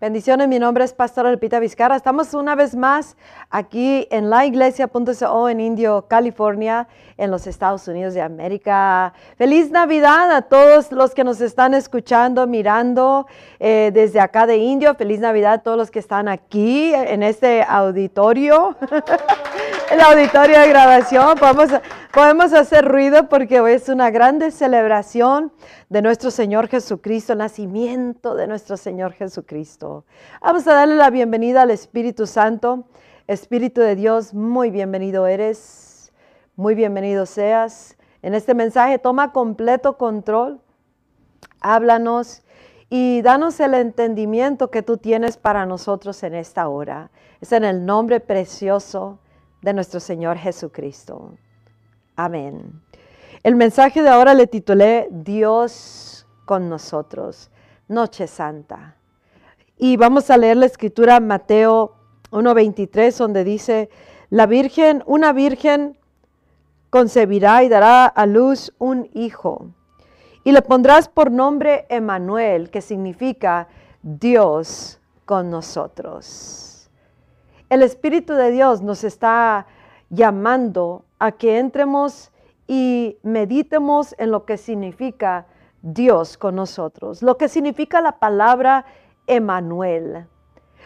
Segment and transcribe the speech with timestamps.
[0.00, 1.96] Bendiciones, mi nombre es Pastor Elpita Vizcarra.
[1.96, 3.16] Estamos una vez más
[3.50, 6.86] aquí en la iglesia.co en Indio, California,
[7.16, 9.12] en los Estados Unidos de América.
[9.36, 13.26] Feliz Navidad a todos los que nos están escuchando, mirando
[13.58, 14.94] eh, desde acá de Indio.
[14.94, 18.76] Feliz Navidad a todos los que están aquí en este auditorio,
[19.90, 21.38] el auditorio de grabación.
[21.38, 21.80] Podemos,
[22.12, 25.52] podemos hacer ruido porque hoy es una grande celebración
[25.88, 30.04] de nuestro Señor Jesucristo, nacimiento de nuestro Señor Jesucristo.
[30.42, 32.84] Vamos a darle la bienvenida al Espíritu Santo.
[33.26, 36.12] Espíritu de Dios, muy bienvenido eres,
[36.56, 37.96] muy bienvenido seas.
[38.22, 40.60] En este mensaje toma completo control,
[41.60, 42.42] háblanos
[42.90, 47.10] y danos el entendimiento que tú tienes para nosotros en esta hora.
[47.40, 49.20] Es en el nombre precioso
[49.72, 51.34] nuestro Señor Jesucristo.
[52.16, 52.82] Amén.
[53.42, 57.50] El mensaje de ahora le titulé Dios con nosotros,
[57.86, 58.96] Noche Santa.
[59.76, 61.94] Y vamos a leer la escritura Mateo
[62.30, 63.90] 1.23, donde dice,
[64.30, 65.96] la Virgen, una Virgen
[66.90, 69.70] concebirá y dará a luz un hijo.
[70.44, 73.68] Y le pondrás por nombre Emanuel, que significa
[74.02, 76.77] Dios con nosotros.
[77.70, 79.66] El Espíritu de Dios nos está
[80.08, 82.32] llamando a que entremos
[82.66, 85.46] y meditemos en lo que significa
[85.82, 88.86] Dios con nosotros, lo que significa la palabra
[89.26, 90.26] Emanuel,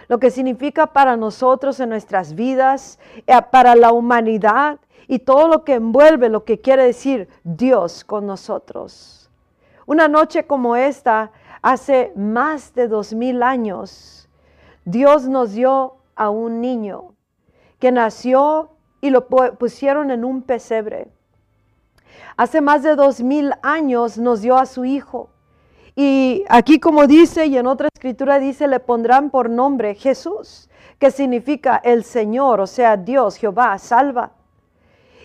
[0.09, 5.63] lo que significa para nosotros en nuestras vidas, eh, para la humanidad y todo lo
[5.63, 9.31] que envuelve lo que quiere decir Dios con nosotros.
[9.87, 11.31] Una noche como esta,
[11.63, 14.29] hace más de dos mil años,
[14.85, 17.15] Dios nos dio a un niño
[17.79, 18.71] que nació
[19.01, 21.09] y lo pusieron en un pesebre
[22.37, 25.31] hace más de dos mil años nos dio a su Hijo.
[25.95, 31.11] Y aquí como dice, y en otra escritura dice, le pondrán por nombre Jesús, que
[31.11, 34.33] significa el Señor, o sea, Dios, Jehová, salva.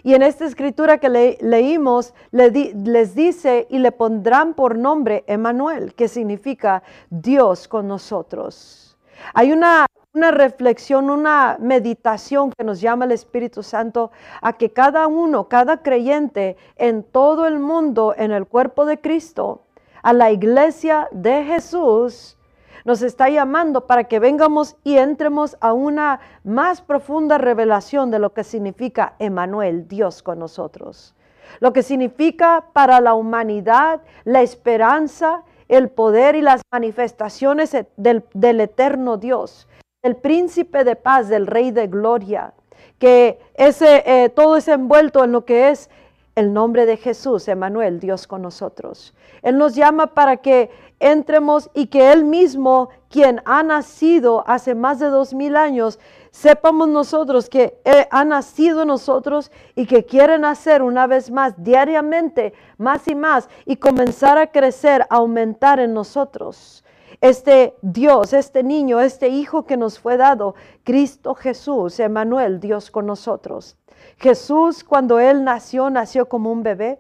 [0.04, 6.08] Y en esta escritura que leímos, les dice, y le pondrán por nombre Emanuel, que
[6.08, 8.98] significa Dios con nosotros.
[9.34, 9.86] Hay una
[10.18, 14.12] una reflexión, una meditación que nos llama el Espíritu Santo
[14.42, 19.62] a que cada uno, cada creyente en todo el mundo, en el cuerpo de Cristo,
[20.02, 22.36] a la iglesia de Jesús,
[22.84, 28.34] nos está llamando para que vengamos y entremos a una más profunda revelación de lo
[28.34, 31.14] que significa Emanuel, Dios con nosotros.
[31.60, 38.62] Lo que significa para la humanidad la esperanza, el poder y las manifestaciones del, del
[38.62, 39.68] eterno Dios
[40.08, 42.54] el príncipe de paz, del rey de gloria,
[42.98, 45.90] que ese, eh, todo es envuelto en lo que es
[46.36, 49.14] el nombre de Jesús, Emanuel, Dios con nosotros.
[49.42, 55.00] Él nos llama para que entremos y que Él mismo, quien ha nacido hace más
[55.00, 56.00] de dos mil años,
[56.32, 62.54] sepamos nosotros que Él ha nacido nosotros y que quiere nacer una vez más, diariamente,
[62.78, 66.86] más y más, y comenzar a crecer, a aumentar en nosotros
[67.22, 73.06] este Dios, este niño, este hijo que nos fue dado, Cristo Jesús, Emanuel, Dios con
[73.06, 73.78] nosotros.
[74.18, 77.00] Jesús cuando Él nació, nació como un bebé,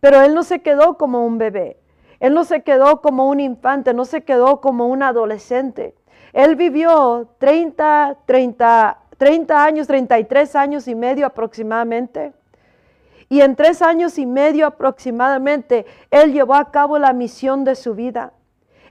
[0.00, 1.78] pero Él no se quedó como un bebé.
[2.20, 5.94] Él no se quedó como un infante, no se quedó como un adolescente.
[6.32, 12.32] Él vivió 30, 30, 30 años, 33 años y medio aproximadamente.
[13.28, 17.94] Y en tres años y medio aproximadamente, Él llevó a cabo la misión de su
[17.94, 18.32] vida.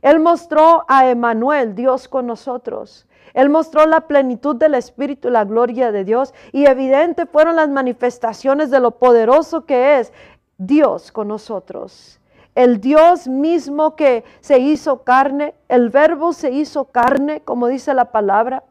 [0.02, 3.08] Él mostró a Emanuel, Dios con nosotros.
[3.34, 6.34] Él mostró la plenitud del Espíritu, la gloria de Dios.
[6.52, 10.12] Y evidente fueron las manifestaciones de lo poderoso que es
[10.58, 12.20] Dios con nosotros.
[12.56, 18.12] El Dios mismo que se hizo carne, el verbo se hizo carne, como dice la
[18.12, 18.64] palabra,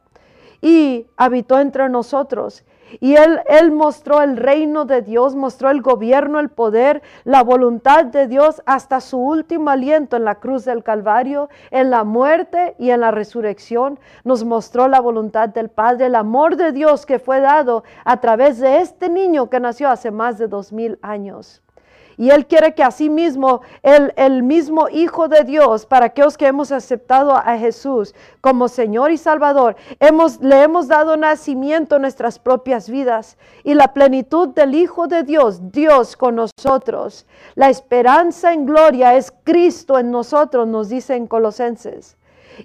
[0.61, 2.65] y habitó entre nosotros.
[3.01, 8.05] Y él, él mostró el reino de Dios, mostró el gobierno, el poder, la voluntad
[8.05, 12.91] de Dios hasta su último aliento en la cruz del Calvario, en la muerte y
[12.91, 13.99] en la resurrección.
[14.25, 18.59] Nos mostró la voluntad del Padre, el amor de Dios que fue dado a través
[18.59, 21.63] de este niño que nació hace más de dos mil años.
[22.18, 26.72] Y Él quiere que asimismo el, el mismo Hijo de Dios, para aquellos que hemos
[26.72, 32.89] aceptado a Jesús como Señor y Salvador, hemos, le hemos dado nacimiento en nuestras propias
[32.89, 33.36] vidas.
[33.65, 37.27] Y la plenitud del Hijo de Dios, Dios con nosotros.
[37.54, 42.16] La esperanza en gloria es Cristo en nosotros, nos dice en Colosenses.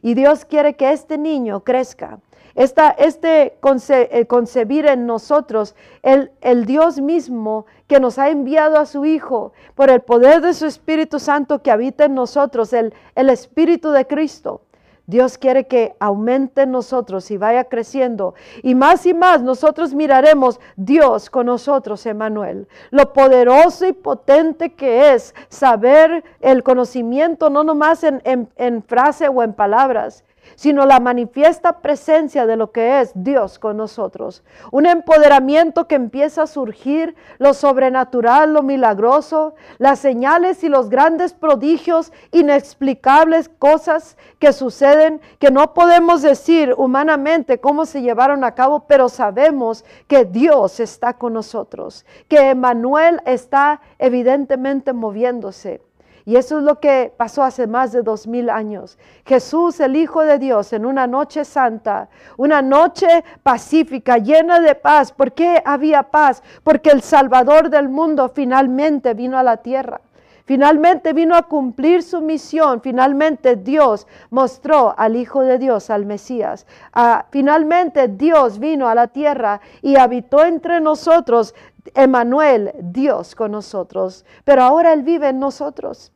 [0.01, 2.19] Y Dios quiere que este niño crezca
[2.56, 9.06] este eh, concebir en nosotros el, el Dios mismo que nos ha enviado a su
[9.06, 13.92] Hijo por el poder de su Espíritu Santo que habita en nosotros, el, el Espíritu
[13.92, 14.62] de Cristo.
[15.07, 18.33] Dios quiere que aumente en nosotros y vaya creciendo.
[18.63, 22.68] Y más y más nosotros miraremos Dios con nosotros, Emanuel.
[22.92, 29.44] Lo poderoso y potente que es saber el conocimiento, no nomás en, en frase o
[29.44, 30.24] en palabras,
[30.56, 34.44] sino la manifiesta presencia de lo que es Dios con nosotros.
[34.72, 41.34] Un empoderamiento que empieza a surgir, lo sobrenatural, lo milagroso, las señales y los grandes
[41.34, 48.86] prodigios, inexplicables cosas que suceden, que no podemos decir humanamente cómo se llevaron a cabo,
[48.88, 55.82] pero sabemos que Dios está con nosotros, que Emanuel está evidentemente moviéndose.
[56.25, 58.97] Y eso es lo que pasó hace más de dos mil años.
[59.25, 65.12] Jesús, el Hijo de Dios, en una noche santa, una noche pacífica, llena de paz.
[65.12, 66.44] ¿Por qué había paz?
[66.63, 70.01] Porque el Salvador del mundo finalmente vino a la tierra.
[70.45, 72.81] Finalmente vino a cumplir su misión.
[72.81, 76.65] Finalmente Dios mostró al Hijo de Dios, al Mesías.
[76.94, 81.56] Ah, finalmente Dios vino a la tierra y habitó entre nosotros
[81.95, 86.12] Emanuel, Dios con nosotros, pero ahora Él vive en nosotros,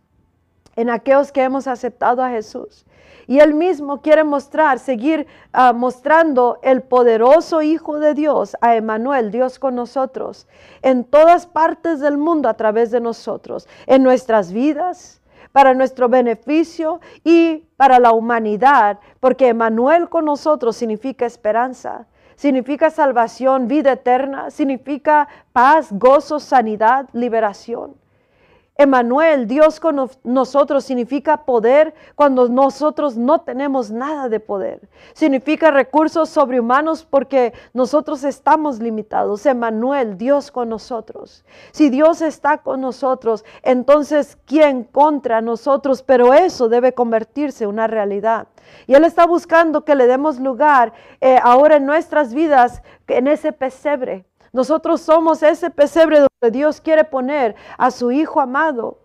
[0.76, 2.86] en aquellos que hemos aceptado a Jesús.
[3.28, 9.32] Y Él mismo quiere mostrar, seguir ah, mostrando el poderoso Hijo de Dios a Emanuel,
[9.32, 10.48] Dios con nosotros,
[10.84, 15.22] en todas partes del mundo a través de nosotros, en nuestras vidas,
[15.52, 23.68] para nuestro beneficio y para la humanidad, porque Emanuel con nosotros significa esperanza significa salvación,
[23.68, 27.96] vida eterna, significa paz, gozo, sanidad, liberación.
[28.78, 34.82] Emanuel, Dios con nosotros, significa poder cuando nosotros no tenemos nada de poder.
[35.14, 39.46] Significa recursos sobrehumanos porque nosotros estamos limitados.
[39.46, 41.46] Emanuel, Dios con nosotros.
[41.72, 46.04] Si Dios está con nosotros, entonces ¿quién contra nosotros?
[46.04, 48.50] Pero eso debe convertirse en una realidad.
[48.88, 50.92] Y Él está buscando que le demos lugar
[51.22, 57.04] eh, ahora en nuestras vidas, en ese pesebre nosotros somos ese pesebre donde Dios quiere
[57.04, 59.00] poner a su Hijo amado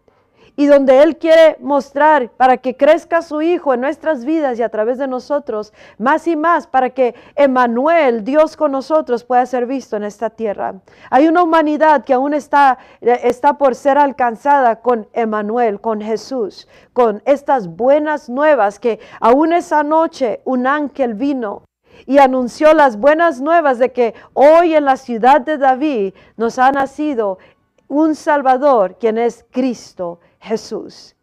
[0.54, 4.68] y donde Él quiere mostrar para que crezca su Hijo en nuestras vidas y a
[4.68, 9.96] través de nosotros, más y más, para que Emanuel, Dios con nosotros, pueda ser visto
[9.96, 10.76] en esta tierra.
[11.10, 17.22] Hay una humanidad que aún está, está por ser alcanzada con Emanuel, con Jesús, con
[17.24, 21.64] estas buenas nuevas que aún esa noche un ángel vino
[22.06, 26.72] y anunció las buenas nuevas de que hoy en la ciudad de David nos ha
[26.72, 27.38] nacido
[27.88, 31.16] un Salvador, quien es Cristo Jesús.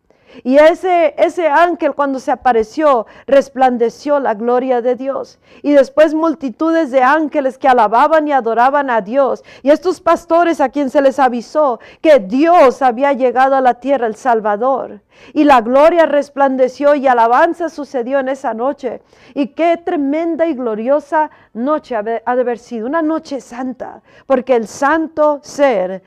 [0.44, 5.40] Y ese, ese ángel cuando se apareció resplandeció la gloria de Dios.
[5.62, 9.44] Y después multitudes de ángeles que alababan y adoraban a Dios.
[9.64, 14.08] Y estos pastores a quien se les avisó que Dios había llegado a la tierra,
[14.08, 15.02] el Salvador.
[15.34, 19.02] Y la gloria resplandeció y alabanza sucedió en esa noche.
[19.34, 22.86] Y qué tremenda y gloriosa noche ha de haber sido.
[22.86, 24.02] Una noche santa.
[24.26, 26.04] Porque el santo ser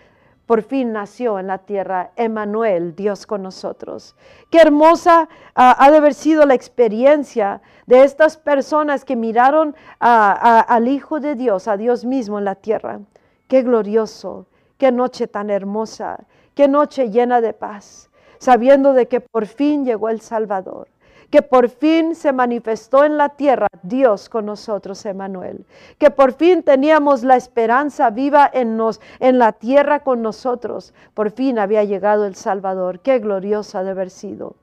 [0.51, 4.17] por fin nació en la tierra Emanuel, Dios con nosotros.
[4.51, 10.89] Qué hermosa ah, ha de haber sido la experiencia de estas personas que miraron al
[10.89, 12.99] Hijo de Dios, a Dios mismo en la tierra.
[13.47, 16.19] Qué glorioso, qué noche tan hermosa,
[16.57, 18.11] qué noche llena de paz,
[18.41, 20.89] sabiendo de que por fin llegó el Salvador
[21.31, 25.65] que por fin se manifestó en la tierra Dios con nosotros, Emanuel,
[25.99, 31.31] que por fin teníamos la esperanza viva en nos, en la tierra con nosotros, por
[31.31, 34.57] fin había llegado el Salvador, qué gloriosa de haber sido.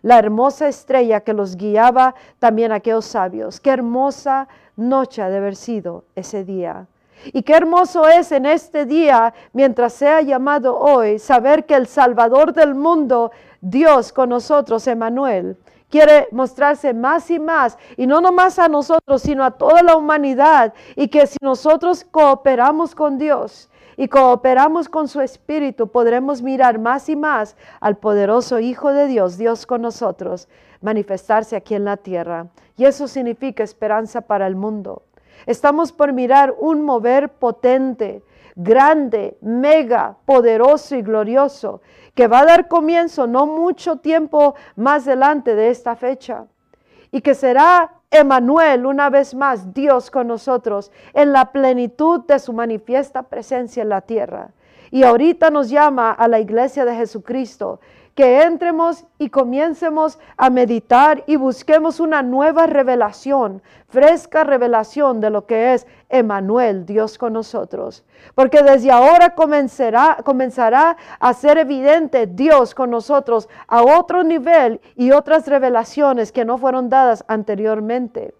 [0.00, 5.56] La hermosa estrella que los guiaba también a aquellos sabios, qué hermosa noche de haber
[5.56, 6.86] sido ese día.
[7.32, 12.52] Y qué hermoso es en este día, mientras sea llamado hoy, saber que el Salvador
[12.52, 13.30] del mundo,
[13.62, 15.56] Dios con nosotros, Emanuel,
[15.94, 20.74] quiere mostrarse más y más, y no nomás a nosotros, sino a toda la humanidad,
[20.96, 27.08] y que si nosotros cooperamos con Dios y cooperamos con su Espíritu, podremos mirar más
[27.08, 30.48] y más al poderoso Hijo de Dios, Dios con nosotros,
[30.80, 32.48] manifestarse aquí en la tierra.
[32.76, 35.04] Y eso significa esperanza para el mundo.
[35.46, 38.24] Estamos por mirar un mover potente,
[38.56, 41.80] grande, mega, poderoso y glorioso,
[42.14, 46.46] que va a dar comienzo no mucho tiempo más delante de esta fecha,
[47.10, 52.52] y que será Emanuel una vez más, Dios con nosotros, en la plenitud de su
[52.52, 54.50] manifiesta presencia en la tierra.
[54.90, 57.80] Y ahorita nos llama a la iglesia de Jesucristo
[58.14, 65.46] que entremos y comiencemos a meditar y busquemos una nueva revelación, fresca revelación de lo
[65.46, 68.04] que es Emanuel, Dios con nosotros.
[68.34, 75.10] Porque desde ahora comenzará, comenzará a ser evidente Dios con nosotros a otro nivel y
[75.10, 78.34] otras revelaciones que no fueron dadas anteriormente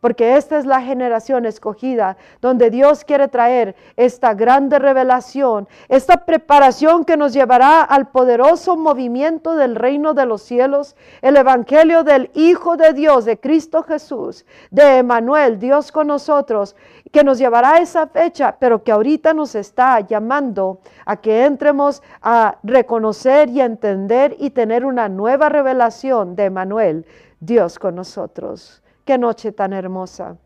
[0.00, 7.04] porque esta es la generación escogida donde Dios quiere traer esta grande revelación, esta preparación
[7.04, 12.76] que nos llevará al poderoso movimiento del reino de los cielos, el evangelio del Hijo
[12.76, 16.76] de Dios, de Cristo Jesús, de Emanuel, Dios con nosotros,
[17.12, 22.02] que nos llevará a esa fecha, pero que ahorita nos está llamando a que entremos
[22.22, 27.06] a reconocer y entender y tener una nueva revelación de Emanuel,
[27.40, 28.82] Dios con nosotros.
[29.10, 30.36] Qué noche tan hermosa.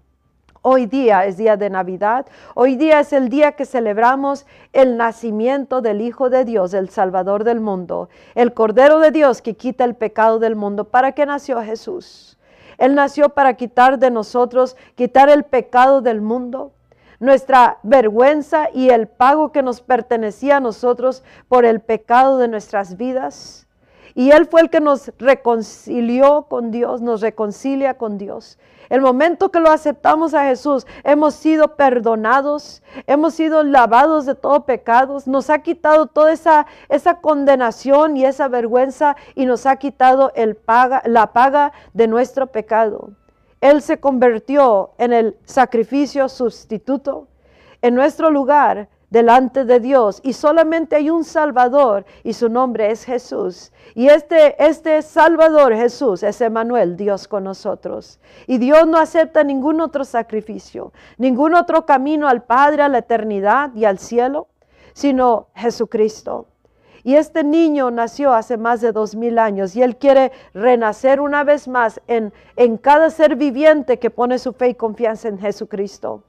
[0.62, 2.24] Hoy día es día de Navidad.
[2.54, 7.44] Hoy día es el día que celebramos el nacimiento del Hijo de Dios, el Salvador
[7.44, 10.84] del mundo, el Cordero de Dios que quita el pecado del mundo.
[10.84, 12.38] ¿Para qué nació Jesús?
[12.78, 16.72] Él nació para quitar de nosotros, quitar el pecado del mundo,
[17.20, 22.96] nuestra vergüenza y el pago que nos pertenecía a nosotros por el pecado de nuestras
[22.96, 23.63] vidas.
[24.14, 28.58] Y Él fue el que nos reconcilió con Dios, nos reconcilia con Dios.
[28.88, 34.66] El momento que lo aceptamos a Jesús, hemos sido perdonados, hemos sido lavados de todo
[34.66, 40.32] pecado, nos ha quitado toda esa, esa condenación y esa vergüenza y nos ha quitado
[41.04, 43.10] la paga de nuestro pecado.
[43.60, 47.28] Él se convirtió en el sacrificio sustituto
[47.80, 53.04] en nuestro lugar delante de Dios y solamente hay un Salvador y su nombre es
[53.04, 53.70] Jesús.
[53.94, 58.18] Y este, este Salvador Jesús es Emanuel, Dios con nosotros.
[58.48, 63.72] Y Dios no acepta ningún otro sacrificio, ningún otro camino al Padre, a la eternidad
[63.76, 64.48] y al cielo,
[64.94, 66.48] sino Jesucristo.
[67.04, 71.44] Y este niño nació hace más de dos mil años y él quiere renacer una
[71.44, 76.24] vez más en, en cada ser viviente que pone su fe y confianza en Jesucristo.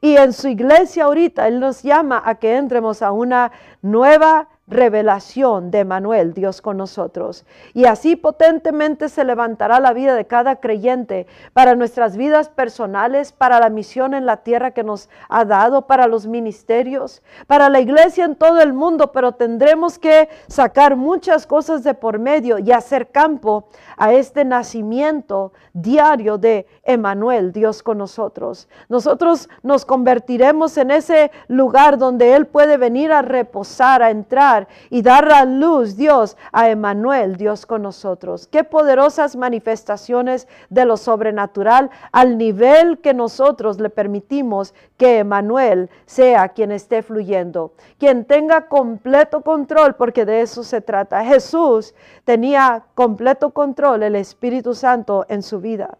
[0.00, 5.70] Y en su iglesia ahorita Él nos llama a que entremos a una nueva revelación
[5.70, 7.44] de Manuel, Dios con nosotros.
[7.74, 13.60] Y así potentemente se levantará la vida de cada creyente para nuestras vidas personales, para
[13.60, 18.24] la misión en la tierra que nos ha dado, para los ministerios, para la iglesia
[18.24, 23.10] en todo el mundo, pero tendremos que sacar muchas cosas de por medio y hacer
[23.10, 28.68] campo a este nacimiento diario de Emanuel, Dios con nosotros.
[28.88, 34.57] Nosotros nos convertiremos en ese lugar donde Él puede venir a reposar, a entrar
[34.90, 38.48] y dar a luz, Dios, a Emanuel, Dios con nosotros.
[38.48, 46.48] Qué poderosas manifestaciones de lo sobrenatural al nivel que nosotros le permitimos que Emanuel sea
[46.48, 51.24] quien esté fluyendo, quien tenga completo control, porque de eso se trata.
[51.24, 55.98] Jesús tenía completo control, el Espíritu Santo en su vida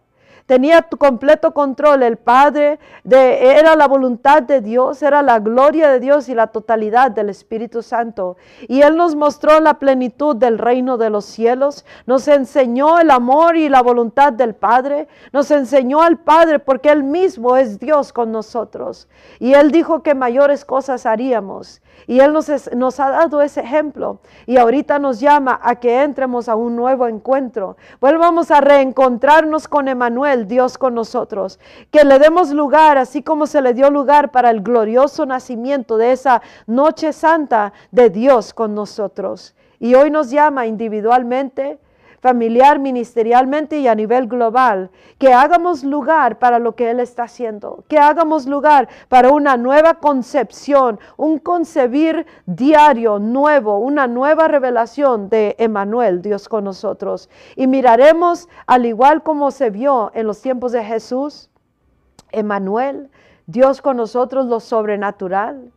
[0.49, 2.01] tenía completo control.
[2.01, 6.47] El Padre de, era la voluntad de Dios, era la gloria de Dios y la
[6.47, 8.35] totalidad del Espíritu Santo.
[8.67, 13.57] Y Él nos mostró la plenitud del reino de los cielos, nos enseñó el amor
[13.57, 18.31] y la voluntad del Padre, nos enseñó al Padre porque Él mismo es Dios con
[18.31, 19.07] nosotros.
[19.37, 21.79] Y Él dijo que mayores cosas haríamos.
[22.07, 24.19] Y Él nos, ha dado ese ejemplo.
[24.45, 27.77] Y ahorita nos llama a que entremos a un nuevo encuentro.
[27.99, 31.59] Vuelvamos a reencontrarnos con Emanuel Dios con nosotros.
[31.91, 36.11] Que le demos lugar, así como se le dio lugar para el glorioso nacimiento de
[36.11, 39.55] esa noche santa de Dios con nosotros.
[39.79, 41.79] Y hoy nos llama individualmente
[42.19, 47.83] familiar, ministerialmente y a nivel global, que hagamos lugar para lo que Él está haciendo,
[47.87, 55.55] que hagamos lugar para una nueva concepción, un concebir diario nuevo, una nueva revelación de
[55.59, 57.29] Emanuel, Dios con nosotros.
[57.55, 61.49] Y miraremos, al igual como se vio en los tiempos de Jesús,
[62.31, 63.09] Emanuel,
[63.47, 65.71] Dios con nosotros, lo sobrenatural,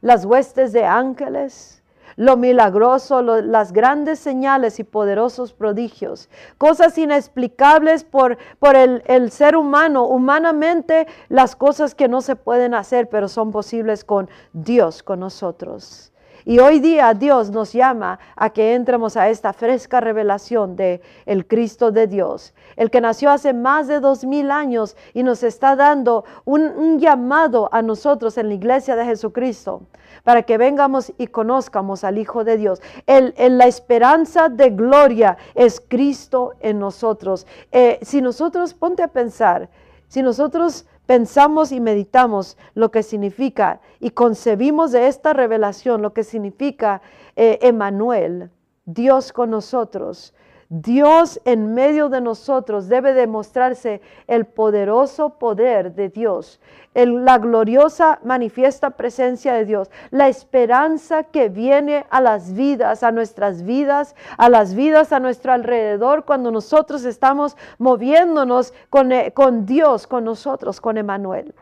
[0.00, 1.82] las huestes de ángeles,
[2.16, 9.56] lo milagroso, las grandes señales y poderosos prodigios, cosas inexplicables por, por el, el ser
[9.56, 15.20] humano, humanamente las cosas que no se pueden hacer, pero son posibles con Dios, con
[15.20, 16.12] nosotros.
[16.48, 21.44] Y hoy día Dios nos llama a que entremos a esta fresca revelación de el
[21.44, 25.74] Cristo de Dios, el que nació hace más de dos mil años y nos está
[25.74, 29.82] dando un, llamado a nosotros en la iglesia de Jesucristo
[30.22, 32.80] para que vengamos y conozcamos al Hijo de Dios.
[33.06, 37.44] El, la esperanza de gloria es Cristo en nosotros.
[37.72, 39.68] Eh, si nosotros, ponte a pensar,
[40.06, 46.24] si nosotros pensamos y meditamos lo que significa y concebimos de esta revelación lo que
[46.24, 47.00] significa
[47.36, 48.50] eh, Emanuel,
[48.84, 50.34] Dios con nosotros.
[50.68, 56.60] Dios en medio de nosotros debe demostrarse el poderoso poder de Dios,
[56.94, 63.62] la gloriosa manifiesta presencia de Dios, la esperanza que viene a las vidas, a nuestras
[63.62, 70.06] vidas, a las vidas a nuestro alrededor cuando nosotros estamos moviéndonos con, eh, con Dios,
[70.06, 71.54] con nosotros, con Emanuel.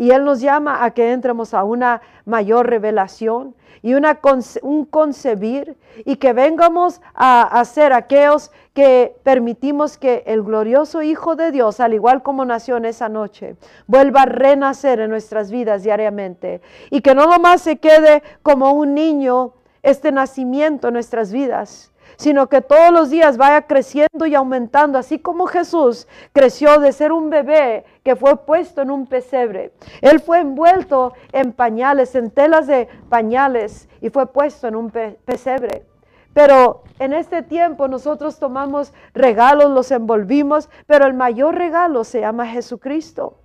[0.00, 4.18] Y Él nos llama a que entremos a una mayor revelación y una,
[4.62, 5.76] un concebir
[6.06, 11.92] y que vengamos a, ser aquellos que permitimos que el glorioso Hijo de Dios, al
[11.92, 16.62] igual como nació en esa noche, vuelva a renacer en nuestras vidas diariamente.
[16.88, 19.52] Y que no nomás se quede como un niño
[19.82, 25.18] este nacimiento en nuestras vidas, sino que todos los días vaya creciendo y aumentando, así
[25.18, 29.72] como Jesús creció de ser un bebé que fue puesto en un pesebre.
[30.00, 35.84] Él fue envuelto en pañales, en telas de pañales y fue puesto en un pesebre.
[36.32, 42.46] Pero en este tiempo nosotros tomamos regalos, los envolvimos, pero el mayor regalo se llama
[42.46, 43.36] Jesucristo.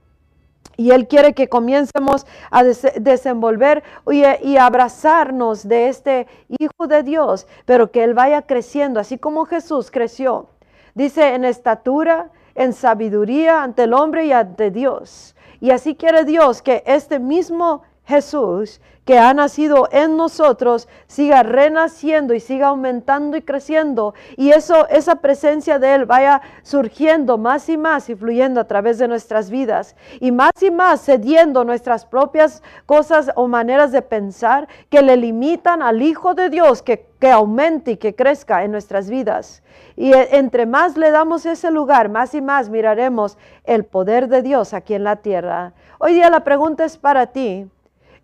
[0.78, 7.92] Y Él quiere que comiencemos a desenvolver y, abrazarnos de este Hijo de Dios, pero
[7.92, 10.50] que Él vaya creciendo, así como Jesús creció.
[10.94, 15.36] Dice en estatura, en sabiduría ante el hombre y ante Dios.
[15.60, 22.34] Y así quiere Dios que este mismo Jesús que ha nacido en nosotros siga renaciendo
[22.34, 27.78] y siga aumentando y creciendo y eso esa presencia de él vaya surgiendo más y
[27.78, 32.64] más y fluyendo a través de nuestras vidas y más y más cediendo nuestras propias
[32.88, 37.92] cosas o maneras de pensar que le limitan al hijo de Dios que que aumente
[37.92, 39.64] y que crezca en nuestras vidas.
[39.96, 44.42] Y e, entre más le damos ese lugar, más y más miraremos el poder de
[44.42, 45.74] Dios aquí en la tierra.
[45.98, 47.68] Hoy día la pregunta es para ti.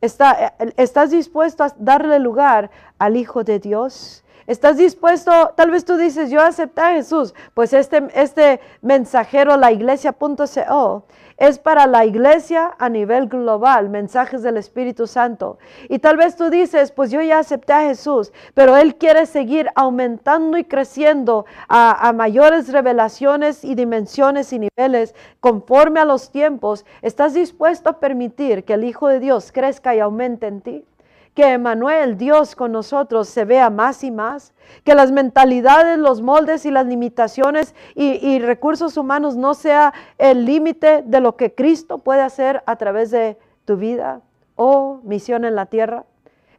[0.02, 4.24] ¿Estás dispuesto a darle lugar al Hijo de Dios?
[4.52, 5.32] ¿Estás dispuesto?
[5.56, 7.34] Tal vez tú dices, yo acepté a Jesús.
[7.54, 11.06] Pues este, este mensajero, la iglesia.co,
[11.38, 15.58] es para la iglesia a nivel global, mensajes del Espíritu Santo.
[15.88, 19.70] Y tal vez tú dices, pues yo ya acepté a Jesús, pero Él quiere seguir
[19.74, 26.86] aumentando y creciendo a, a mayores revelaciones y dimensiones y niveles conforme a los tiempos.
[27.02, 30.86] ¿Estás dispuesto a permitir que el Hijo de Dios crezca y aumente en ti?
[31.34, 36.66] Que Emanuel, Dios con nosotros, se vea más y más, que las mentalidades, los moldes
[36.66, 42.22] y las limitaciones y, recursos humanos no sea el límite de lo que Cristo puede
[42.22, 44.22] hacer a través de tu vida
[44.56, 46.06] o misión en la tierra.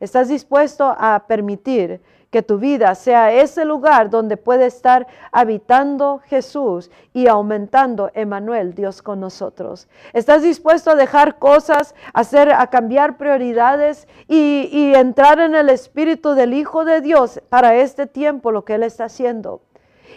[0.01, 2.01] ¿Estás dispuesto a permitir
[2.33, 9.03] que tu vida sea ese lugar donde puede estar habitando Jesús y aumentando Emanuel, Dios
[9.03, 9.87] con nosotros.
[10.15, 15.69] ¿Estás dispuesto a dejar cosas, a, hacer, a cambiar prioridades y, y entrar en el
[15.69, 19.61] espíritu del Hijo de Dios para este tiempo, lo que Él está haciendo?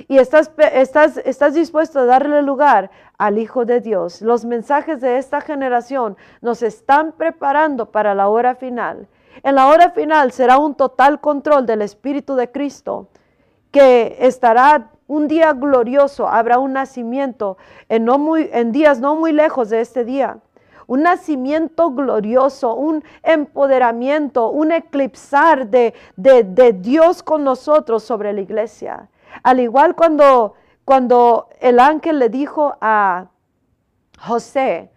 [0.09, 4.21] y estás, estás, estás dispuesto a darle lugar al Hijo de Dios.
[4.21, 9.07] Los mensajes de esta generación nos están preparando para la hora final.
[9.43, 13.09] En la hora final será un total control del Espíritu de Cristo
[13.71, 17.57] que estará un día glorioso, habrá un nacimiento
[17.89, 20.39] en, no muy, en días no muy lejos de este día.
[20.87, 29.09] Un nacimiento glorioso, un empoderamiento, un eclipsar de, de, Dios con nosotros sobre la iglesia.
[29.43, 30.53] Al igual cuando,
[30.85, 33.25] cuando el ángel le dijo a
[34.19, 34.91] José,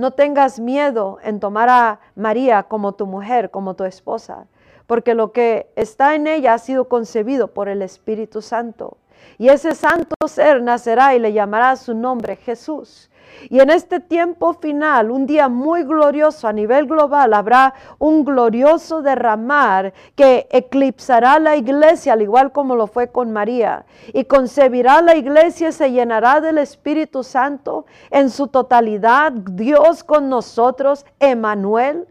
[0.00, 4.46] no tengas miedo en tomar a María como tu mujer, como tu esposa,
[4.86, 8.96] porque lo que está en ella ha sido concebido por el Espíritu Santo.
[9.36, 13.09] Y ese santo ser nacerá y le llamará su nombre Jesús.
[13.48, 19.02] Y en este tiempo final, un día muy glorioso a nivel global, habrá un glorioso
[19.02, 23.84] derramar que eclipsará la iglesia, al igual como lo fue con María.
[24.12, 31.04] Y concebirá la iglesia, se llenará del Espíritu Santo en su totalidad, Dios con nosotros,
[31.18, 32.06] Emanuel.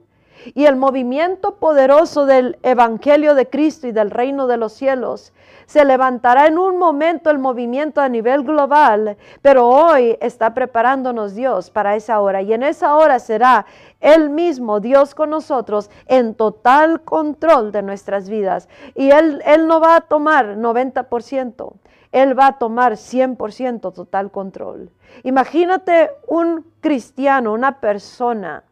[0.54, 5.34] Y el movimiento poderoso del Evangelio de Cristo y del reino de los cielos
[5.70, 11.70] se levantará en un momento el movimiento a nivel global, pero hoy está preparándonos Dios
[11.70, 13.68] para esa hora y en esa hora será
[14.00, 18.68] Él mismo, Dios con nosotros, en total control de nuestras vidas.
[18.96, 21.74] Y Él, él no va a tomar 90%,
[22.12, 24.90] Él va a tomar 100% total control.
[25.22, 28.64] Imagínate un cristiano, una persona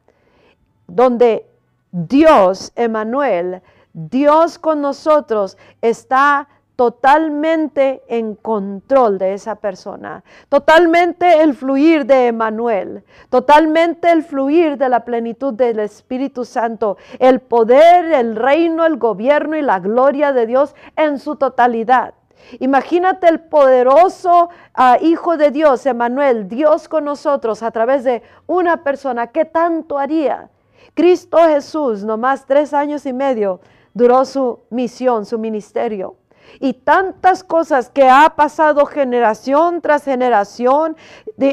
[0.88, 1.46] donde
[1.92, 3.62] Dios, Emanuel,
[3.94, 6.48] Dios con nosotros está
[6.78, 14.88] totalmente en control de esa persona, totalmente el fluir de Emanuel, totalmente el fluir de
[14.88, 20.46] la plenitud del Espíritu Santo, el poder, el reino, el gobierno y la gloria de
[20.46, 22.14] Dios en su totalidad.
[22.60, 28.84] Imagínate el poderoso ah, Hijo de Dios, Emanuel, Dios con nosotros a través de una
[28.84, 29.28] persona.
[29.28, 30.52] ¿Qué tanto haría?
[30.98, 33.60] Cristo Jesús, nomás tres años y medio,
[33.94, 36.16] duró su misión, su ministerio.
[36.60, 40.98] Y tantas cosas que ha pasado generación tras generación,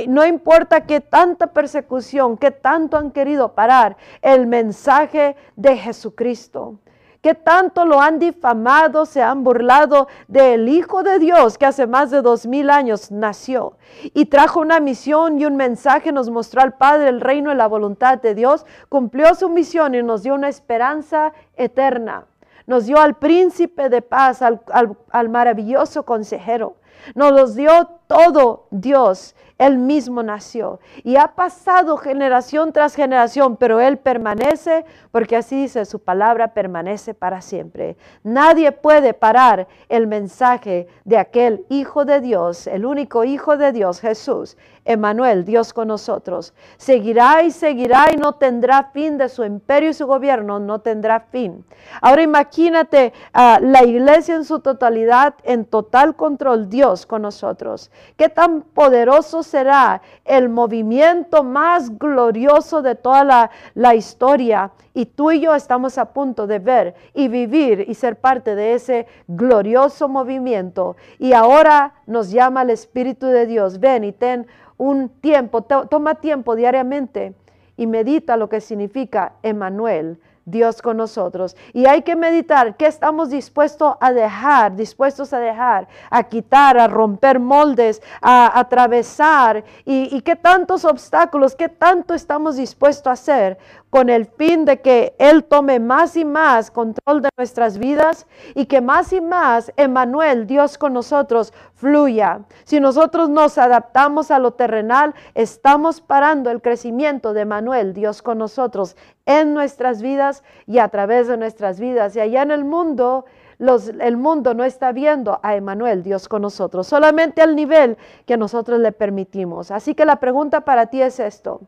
[0.09, 6.79] no importa que tanta persecución, que tanto han querido parar el mensaje de Jesucristo
[7.25, 12.11] que tanto lo han difamado, se han burlado del Hijo de Dios que hace más
[12.11, 13.79] de dos mil años nació
[14.13, 17.67] y trajo una misión y un mensaje, nos mostró al Padre el reino y la
[17.67, 22.27] voluntad de Dios, cumplió su misión y nos dio una esperanza eterna
[22.67, 26.77] nos dio al príncipe de paz, al, maravilloso consejero.
[27.15, 29.35] Nos los dio todo Dios.
[29.57, 35.85] Él mismo nació y ha pasado generación tras generación, pero Él permanece porque así dice
[35.85, 37.97] su palabra, permanece para siempre.
[38.25, 44.01] Nadie puede parar el mensaje de aquel Hijo de Dios, el único Hijo de Dios,
[44.01, 44.57] Jesús.
[44.87, 46.53] Emanuel, Dios con nosotros.
[46.77, 51.21] Seguirá y seguirá y no tendrá fin de su imperio y su gobierno, no tendrá
[51.21, 51.65] fin.
[52.03, 57.91] Ahora imagínate a la iglesia en su totalidad, en total control, Dios con nosotros.
[58.17, 64.73] ¿Qué tan poderoso será el movimiento más glorioso de toda la, la historia?
[64.93, 68.75] Y tú y yo estamos a punto de ver y vivir y ser parte de
[68.75, 70.97] ese glorioso movimiento.
[71.19, 76.55] Y ahora nos llama el Espíritu de Dios, ven y ten un tiempo, toma tiempo
[76.55, 77.35] diariamente
[77.77, 81.57] y medita lo que significa Emanuel, Dios con nosotros.
[81.73, 86.87] Y hay que meditar qué estamos dispuestos a dejar, dispuestos a dejar, a quitar, a
[86.87, 93.59] romper moldes, a, atravesar y, y, qué tantos obstáculos, qué tanto estamos dispuestos a hacer
[93.95, 98.27] con el fin de que Él tome más y más control de nuestras vidas
[98.57, 102.41] y que más y más Emanuel, Dios con nosotros, fluya.
[102.65, 108.39] Si nosotros nos adaptamos a lo terrenal, estamos parando el crecimiento de Emanuel, Dios con
[108.39, 112.17] nosotros, en nuestras vidas y a través de nuestras vidas.
[112.17, 113.27] Y allá en el mundo,
[113.61, 118.81] el mundo no está viendo a Emanuel, Dios con nosotros, solamente al nivel que nosotros
[118.81, 119.71] le permitimos.
[119.71, 121.61] Así que la pregunta para ti es esto.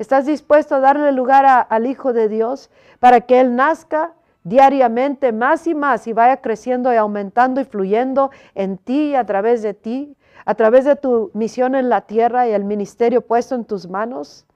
[0.00, 5.66] ¿Estás dispuesto a darle lugar al Hijo de Dios para que Él nazca diariamente más
[5.66, 9.74] y más y vaya creciendo y aumentando y fluyendo en ti y a través de
[9.74, 13.90] ti, a través de tu misión en la tierra y el ministerio puesto en tus
[13.90, 14.46] manos?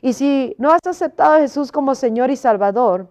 [0.00, 3.08] Y si no has aceptado a Jesús como Señor y Salvador,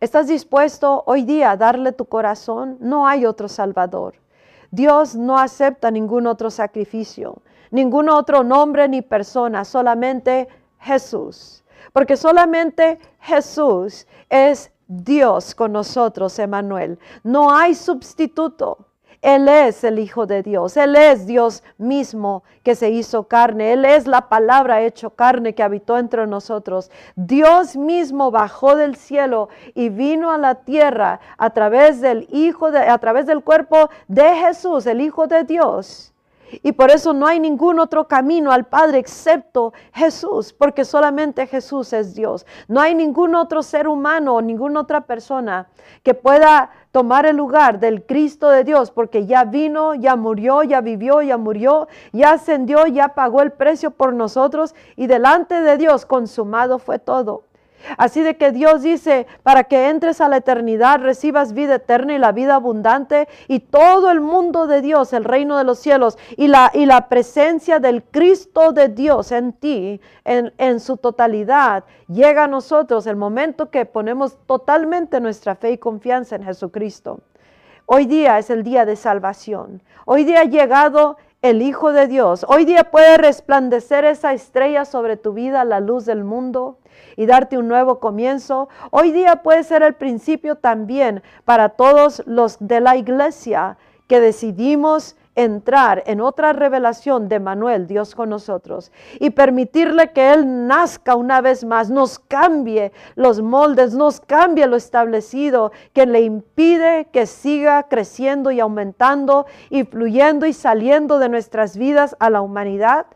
[0.00, 2.76] ¿estás dispuesto hoy día a darle tu corazón?
[2.80, 4.16] No hay otro Salvador.
[4.70, 7.38] Dios no acepta ningún otro sacrificio,
[7.70, 10.48] ningún otro nombre ni persona, solamente
[10.86, 11.64] Jesús.
[11.92, 16.98] Porque solamente Jesús es Dios con nosotros, Emanuel.
[17.24, 18.86] No hay sustituto.
[19.22, 23.84] Él es el Hijo de Dios, Él es Dios mismo que se hizo carne, Él
[23.84, 26.92] es la palabra hecho carne que habitó entre nosotros.
[27.16, 32.78] Dios mismo bajó del cielo y vino a la tierra a través del Hijo de,
[32.78, 36.12] a través del cuerpo de Jesús, el Hijo de Dios
[36.62, 41.92] y por eso no hay ningún otro camino al Padre excepto Jesús, porque solamente Jesús
[41.92, 42.46] es Dios.
[42.68, 45.68] No hay ningún otro ser humano o ninguna otra persona
[46.02, 50.80] que pueda tomar el lugar del Cristo de Dios, porque ya vino, ya murió, ya
[50.80, 56.06] vivió, ya murió, ya ascendió, ya pagó el precio por nosotros y delante de Dios
[56.06, 57.44] consumado fue todo.
[57.96, 62.18] Así de que Dios dice, para que entres a la eternidad, recibas vida eterna y
[62.18, 66.48] la vida abundante y todo el mundo de Dios, el reino de los cielos y
[66.48, 72.44] la, y la presencia del Cristo de Dios en ti, en, en su totalidad, llega
[72.44, 77.20] a nosotros el momento que ponemos totalmente nuestra fe y confianza en Jesucristo.
[77.88, 79.80] Hoy día es el día de salvación.
[80.06, 82.44] Hoy día ha llegado el Hijo de Dios.
[82.48, 86.78] Hoy día puede resplandecer esa estrella sobre tu vida, la luz del mundo
[87.16, 88.68] y darte un nuevo comienzo.
[88.90, 95.16] Hoy día puede ser el principio también para todos los de la iglesia que decidimos
[95.36, 101.40] entrar en otra revelación de Manuel, Dios con nosotros, y permitirle que Él nazca una
[101.40, 107.84] vez más, nos cambie los moldes, nos cambie lo establecido, que le impide que siga
[107.84, 113.06] creciendo y aumentando y fluyendo y saliendo de nuestras vidas a la humanidad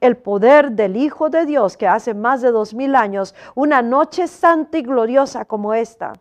[0.00, 4.26] el poder del Hijo de Dios que hace más de dos mil años, una noche
[4.26, 6.14] santa y gloriosa como esta,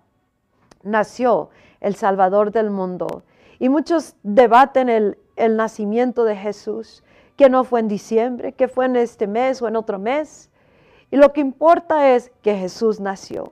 [0.83, 3.23] nació el Salvador del mundo.
[3.59, 7.03] Y muchos debaten el, el nacimiento de Jesús,
[7.35, 10.49] que no fue en diciembre, que fue en este mes o en otro mes.
[11.11, 13.51] Y lo que importa es que Jesús nació.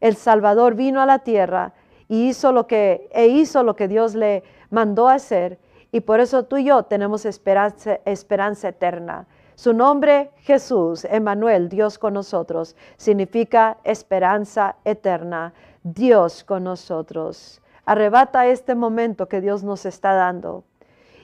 [0.00, 1.72] El Salvador vino a la tierra
[2.08, 5.58] y hizo lo que, e hizo lo que Dios le mandó hacer.
[5.92, 9.26] Y por eso tú y yo tenemos esperanza, esperanza eterna.
[9.54, 17.61] Su nombre, Jesús, Emmanuel, Dios con nosotros, significa esperanza eterna, Dios con nosotros.
[17.92, 20.64] Arrebata este momento que Dios nos está dando.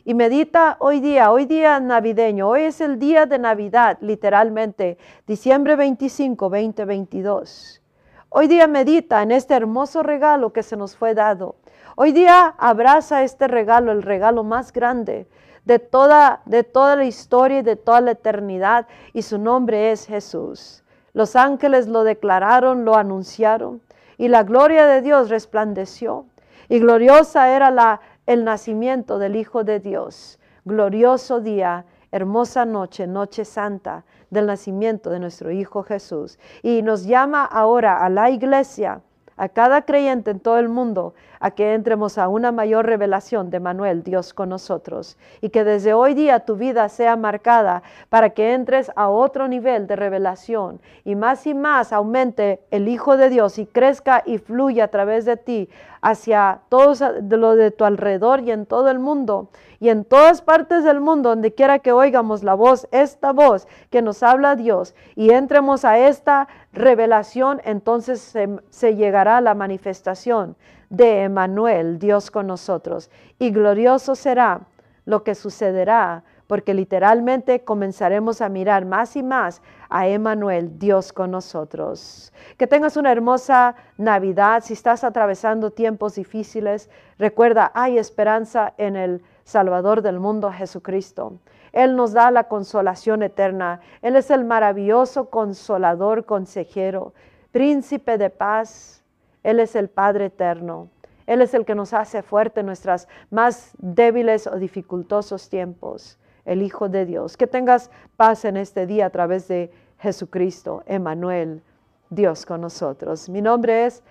[0.04, 5.76] Y medita hoy día, hoy día navideño, hoy es el día de Navidad, literalmente, diciembre
[5.76, 7.80] 25, 2022.
[8.28, 11.56] Hoy día medita en este hermoso regalo que se nos fue dado.
[11.96, 15.26] Hoy día abraza este regalo, el regalo más grande
[15.64, 20.04] de toda, de toda la historia y de toda la eternidad, y su nombre es
[20.04, 20.84] Jesús.
[21.14, 23.80] Los ángeles lo declararon, lo anunciaron,
[24.18, 26.26] y la gloria de Dios resplandeció.
[26.68, 30.38] Y gloriosa era la, el nacimiento del Hijo de Dios.
[30.64, 36.38] Glorioso día, hermosa noche, noche santa del nacimiento de nuestro Hijo Jesús.
[36.62, 39.00] Y nos llama ahora a la iglesia,
[39.38, 43.60] a cada creyente en todo el mundo, a que entremos a una mayor revelación de
[43.60, 48.54] Manuel, Dios con nosotros, y que desde hoy día tu vida sea marcada para que
[48.54, 53.58] entres a otro nivel de revelación y más y más aumente el Hijo de Dios
[53.58, 55.68] y crezca y fluya a través de ti
[56.00, 60.84] hacia todos lo de tu alrededor y en todo el mundo y en todas partes
[60.84, 65.30] del mundo, donde quiera que oigamos la voz, esta voz que nos habla Dios y
[65.30, 70.56] entremos a esta revelación, entonces se, se llegará a la manifestación
[70.90, 73.10] de Emanuel, Dios con nosotros.
[73.38, 74.62] Y glorioso será
[75.04, 81.30] lo que sucederá, porque literalmente comenzaremos a mirar más y más a Emanuel, Dios con
[81.30, 82.32] nosotros.
[82.56, 84.62] Que tengas una hermosa Navidad.
[84.64, 91.38] Si estás atravesando tiempos difíciles, recuerda, hay esperanza en el Salvador del mundo, Jesucristo.
[91.72, 93.80] Él nos da la consolación eterna.
[94.02, 97.12] Él es el maravilloso consolador, consejero,
[97.52, 98.97] príncipe de paz
[99.42, 100.88] él es el Padre eterno.
[101.26, 106.18] Él es el que nos hace fuerte en nuestras más débiles o dificultosos tiempos.
[106.44, 107.36] El Hijo de Dios.
[107.36, 111.62] Que tengas paz en este día a través de Jesucristo, Emanuel,
[112.08, 113.28] Dios con nosotros.
[113.28, 114.02] Mi nombre es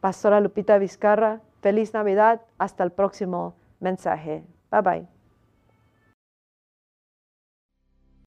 [0.00, 1.40] Pastora Lupita Vizcarra.
[1.60, 2.42] Feliz Navidad.
[2.58, 4.44] Hasta el próximo mensaje.
[4.70, 5.19] Bye bye.